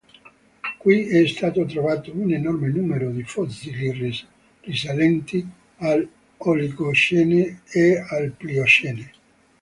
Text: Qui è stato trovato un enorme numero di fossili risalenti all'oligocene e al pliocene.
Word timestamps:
Qui 0.79 1.09
è 1.09 1.27
stato 1.27 1.63
trovato 1.63 2.11
un 2.11 2.31
enorme 2.33 2.69
numero 2.69 3.11
di 3.11 3.21
fossili 3.21 4.11
risalenti 4.61 5.47
all'oligocene 5.77 7.61
e 7.71 8.03
al 8.09 8.31
pliocene. 8.35 9.11